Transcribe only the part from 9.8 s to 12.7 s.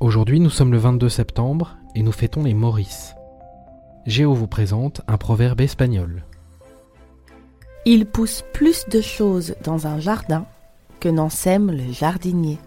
un jardin que n'en sème le jardinier.